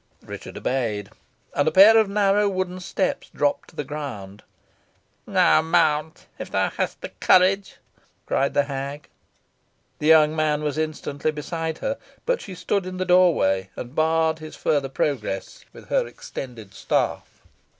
Richard 0.23 0.57
obeyed, 0.57 1.11
and 1.53 1.67
a 1.67 1.71
pair 1.71 1.95
of 1.95 2.09
narrow 2.09 2.49
wooden 2.49 2.79
steps 2.79 3.29
dropped 3.35 3.69
to 3.69 3.75
the 3.75 3.83
ground. 3.83 4.41
"Now 5.27 5.61
mount, 5.61 6.25
if 6.39 6.49
thou 6.49 6.71
hast 6.71 7.01
the 7.01 7.09
courage," 7.09 7.75
cried 8.25 8.55
the 8.55 8.63
hag. 8.63 9.09
The 9.99 10.07
young 10.07 10.35
man 10.35 10.63
was 10.63 10.79
instantly 10.79 11.29
beside 11.29 11.77
her, 11.85 11.99
but 12.25 12.41
she 12.41 12.55
stood 12.55 12.87
in 12.87 12.97
the 12.97 13.05
doorway, 13.05 13.69
and 13.75 13.93
barred 13.93 14.39
his 14.39 14.55
further 14.55 14.89
progress 14.89 15.65
with 15.71 15.89
her 15.89 16.07
extended 16.07 16.73
staff. 16.73 17.43